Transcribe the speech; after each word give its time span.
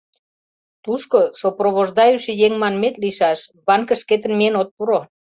Тушко 0.83 1.19
сопровождающий 1.39 2.39
еҥ 2.45 2.53
манмет 2.61 2.95
лийшаш, 3.03 3.39
банкыш 3.67 3.99
шкетын 4.03 4.33
миен 4.39 4.55
от 4.61 4.69
пуро. 4.75 4.99